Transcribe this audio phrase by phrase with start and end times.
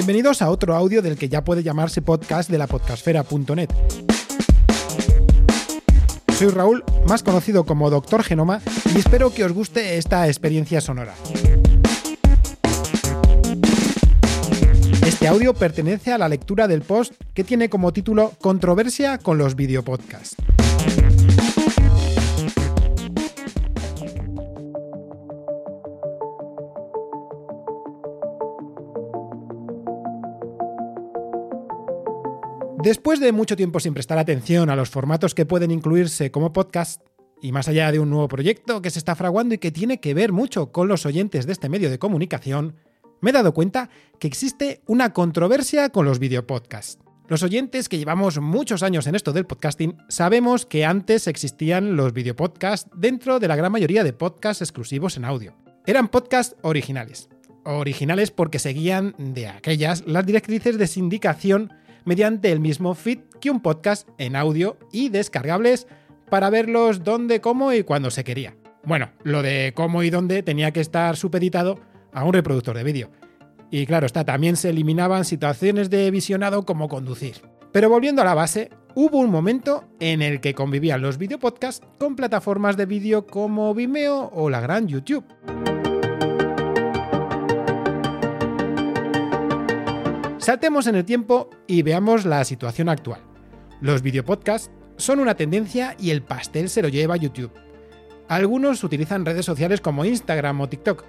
[0.00, 3.68] Bienvenidos a otro audio del que ya puede llamarse podcast de la podcastfera.net.
[6.38, 8.62] Soy Raúl, más conocido como Doctor Genoma,
[8.94, 11.12] y espero que os guste esta experiencia sonora.
[15.04, 19.54] Este audio pertenece a la lectura del post que tiene como título Controversia con los
[19.54, 20.36] videopodcasts.
[32.90, 37.00] Después de mucho tiempo sin prestar atención a los formatos que pueden incluirse como podcast,
[37.40, 40.12] y más allá de un nuevo proyecto que se está fraguando y que tiene que
[40.12, 42.74] ver mucho con los oyentes de este medio de comunicación,
[43.20, 46.98] me he dado cuenta que existe una controversia con los videopodcasts.
[47.28, 52.12] Los oyentes que llevamos muchos años en esto del podcasting sabemos que antes existían los
[52.12, 55.54] videopodcasts dentro de la gran mayoría de podcasts exclusivos en audio.
[55.86, 57.28] Eran podcasts originales.
[57.62, 61.70] Originales porque seguían de aquellas las directrices de sindicación
[62.04, 65.86] mediante el mismo feed que un podcast en audio y descargables
[66.28, 68.56] para verlos dónde, cómo y cuando se quería.
[68.84, 71.78] Bueno, lo de cómo y dónde tenía que estar supeditado
[72.12, 73.10] a un reproductor de vídeo.
[73.70, 77.42] Y claro está, también se eliminaban situaciones de visionado como conducir.
[77.72, 82.16] Pero volviendo a la base, hubo un momento en el que convivían los videopodcasts con
[82.16, 85.24] plataformas de vídeo como Vimeo o la gran YouTube.
[90.50, 93.20] Saltemos en el tiempo y veamos la situación actual.
[93.80, 97.52] Los videopodcasts son una tendencia y el pastel se lo lleva YouTube.
[98.26, 101.04] Algunos utilizan redes sociales como Instagram o TikTok,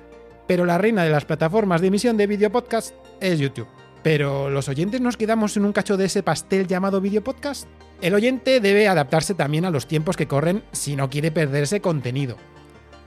[0.48, 3.66] pero la reina de las plataformas de emisión de videopodcast es YouTube.
[4.04, 7.68] Pero ¿los oyentes nos quedamos en un cacho de ese pastel llamado videopodcast?
[8.00, 12.38] El oyente debe adaptarse también a los tiempos que corren si no quiere perderse contenido.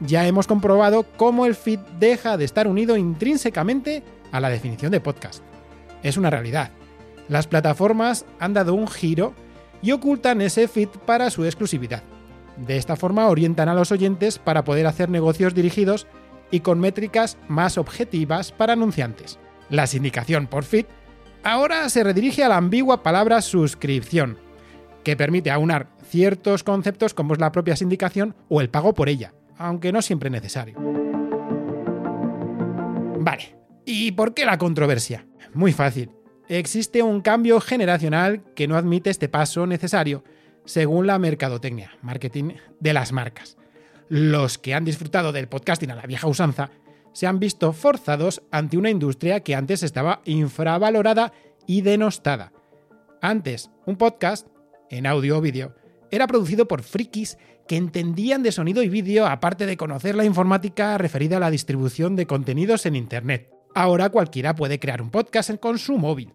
[0.00, 4.98] Ya hemos comprobado cómo el feed deja de estar unido intrínsecamente a la definición de
[4.98, 5.44] podcast
[6.05, 6.70] es una realidad.
[7.28, 9.34] Las plataformas han dado un giro
[9.83, 12.05] y ocultan ese feed para su exclusividad.
[12.56, 16.06] De esta forma orientan a los oyentes para poder hacer negocios dirigidos
[16.52, 19.40] y con métricas más objetivas para anunciantes.
[19.70, 20.86] La sindicación por feed
[21.42, 24.39] ahora se redirige a la ambigua palabra suscripción,
[25.02, 29.34] que permite aunar ciertos conceptos como es la propia sindicación o el pago por ella,
[29.58, 30.77] aunque no siempre necesario.
[33.18, 35.27] Vale, ¿y por qué la controversia?
[35.55, 36.11] Muy fácil.
[36.48, 40.25] Existe un cambio generacional que no admite este paso necesario,
[40.65, 43.57] según la mercadotecnia, marketing de las marcas.
[44.09, 46.70] Los que han disfrutado del podcasting a la vieja usanza
[47.13, 51.33] se han visto forzados ante una industria que antes estaba infravalorada
[51.67, 52.53] y denostada.
[53.23, 54.48] Antes, un podcast,
[54.91, 55.75] en audio o vídeo,
[56.11, 60.98] era producido por frikis que entendían de sonido y vídeo aparte de conocer la informática
[60.98, 63.51] referida a la distribución de contenidos en Internet.
[63.74, 66.33] Ahora cualquiera puede crear un podcast con su móvil.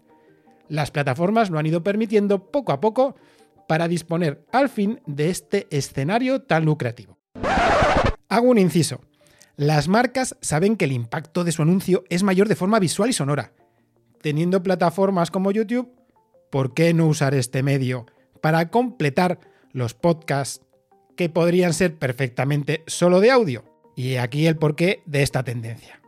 [0.68, 3.16] Las plataformas lo han ido permitiendo poco a poco
[3.68, 7.18] para disponer al fin de este escenario tan lucrativo.
[8.28, 9.02] Hago un inciso.
[9.56, 13.14] Las marcas saben que el impacto de su anuncio es mayor de forma visual y
[13.14, 13.54] sonora.
[14.22, 15.92] Teniendo plataformas como YouTube,
[16.50, 18.06] ¿por qué no usar este medio
[18.42, 19.40] para completar
[19.72, 20.62] los podcasts
[21.16, 23.64] que podrían ser perfectamente solo de audio?
[23.96, 26.00] Y aquí el porqué de esta tendencia.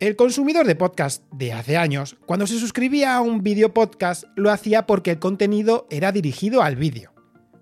[0.00, 4.52] El consumidor de podcast de hace años, cuando se suscribía a un video podcast, lo
[4.52, 7.12] hacía porque el contenido era dirigido al vídeo.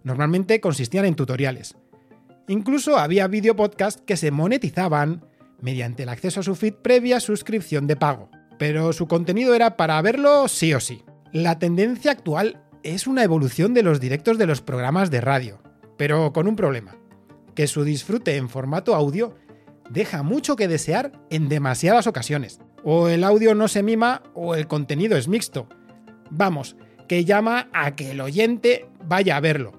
[0.04, 1.76] Normalmente consistían en tutoriales.
[2.46, 5.24] Incluso había video podcast que se monetizaban
[5.62, 10.02] mediante el acceso a su feed previa suscripción de pago, pero su contenido era para
[10.02, 11.02] verlo sí o sí.
[11.32, 15.62] La tendencia actual es una evolución de los directos de los programas de radio,
[15.96, 16.96] pero con un problema,
[17.54, 19.34] que su disfrute en formato audio
[19.90, 22.60] deja mucho que desear en demasiadas ocasiones.
[22.82, 25.68] O el audio no se mima o el contenido es mixto.
[26.30, 26.76] Vamos,
[27.08, 29.72] que llama a que el oyente vaya a verlo.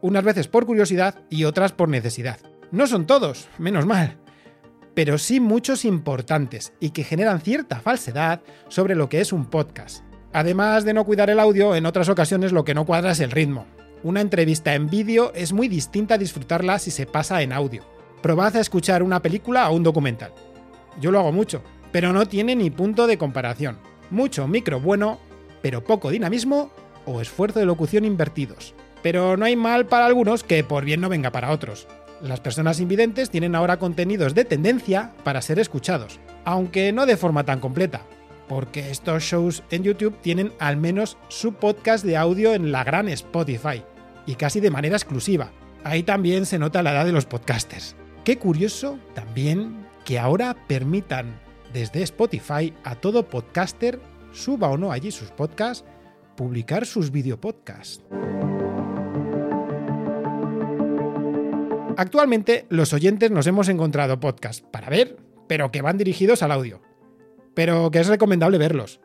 [0.00, 2.38] Unas veces por curiosidad y otras por necesidad.
[2.70, 4.18] No son todos, menos mal.
[4.94, 10.04] Pero sí muchos importantes y que generan cierta falsedad sobre lo que es un podcast.
[10.32, 13.30] Además de no cuidar el audio, en otras ocasiones lo que no cuadra es el
[13.30, 13.66] ritmo.
[14.02, 18.56] Una entrevista en vídeo es muy distinta a disfrutarla si se pasa en audio probad
[18.56, 20.32] a escuchar una película o un documental.
[21.00, 23.78] Yo lo hago mucho, pero no tiene ni punto de comparación.
[24.10, 25.18] Mucho micro bueno,
[25.62, 26.70] pero poco dinamismo
[27.06, 28.74] o esfuerzo de locución invertidos.
[29.02, 31.86] Pero no hay mal para algunos que por bien no venga para otros.
[32.22, 37.44] Las personas invidentes tienen ahora contenidos de tendencia para ser escuchados, aunque no de forma
[37.44, 38.02] tan completa,
[38.48, 43.08] porque estos shows en YouTube tienen al menos su podcast de audio en la gran
[43.08, 43.82] Spotify,
[44.26, 45.50] y casi de manera exclusiva.
[45.84, 47.96] Ahí también se nota la edad de los podcasters.
[48.26, 51.38] Qué curioso también que ahora permitan
[51.72, 54.00] desde Spotify a todo podcaster,
[54.32, 55.84] suba o no allí sus podcasts,
[56.36, 58.02] publicar sus videopodcasts.
[61.96, 66.82] Actualmente los oyentes nos hemos encontrado podcasts para ver, pero que van dirigidos al audio,
[67.54, 68.98] pero que es recomendable verlos,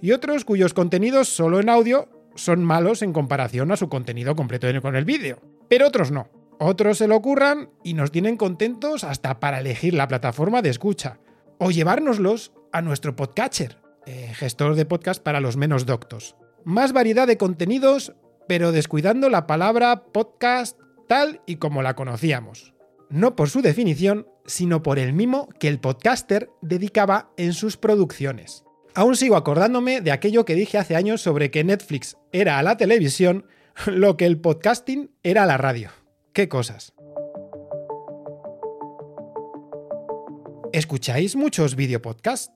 [0.00, 4.68] y otros cuyos contenidos solo en audio son malos en comparación a su contenido completo
[4.80, 6.41] con el vídeo, pero otros no.
[6.64, 11.18] Otros se lo ocurran y nos tienen contentos hasta para elegir la plataforma de escucha,
[11.58, 16.36] o llevárnoslos a nuestro podcatcher, eh, gestor de podcast para los menos doctos.
[16.64, 18.14] Más variedad de contenidos,
[18.46, 20.78] pero descuidando la palabra podcast
[21.08, 22.74] tal y como la conocíamos.
[23.10, 28.62] No por su definición, sino por el mimo que el podcaster dedicaba en sus producciones.
[28.94, 32.76] Aún sigo acordándome de aquello que dije hace años sobre que Netflix era a la
[32.76, 33.46] televisión
[33.86, 35.90] lo que el podcasting era a la radio.
[36.32, 36.94] ¿Qué cosas?
[40.72, 42.50] ¿Escucháis muchos videopodcasts?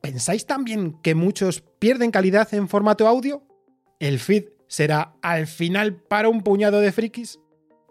[0.00, 3.44] ¿Pensáis también que muchos pierden calidad en formato audio?
[4.00, 7.38] ¿El feed será al final para un puñado de frikis?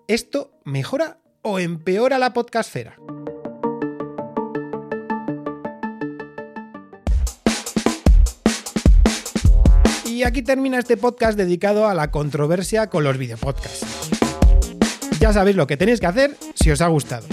[0.10, 2.98] ¿Esto mejora o empeora la podcastfera?
[10.06, 14.13] Y aquí termina este podcast dedicado a la controversia con los videopodcasts.
[15.24, 17.26] Ya sabéis lo que tenéis que hacer si os ha gustado.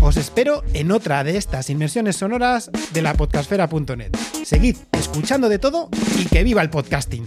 [0.00, 4.16] Os espero en otra de estas inmersiones sonoras de la podcastfera.net.
[4.46, 7.26] Seguid escuchando de todo y que viva el podcasting.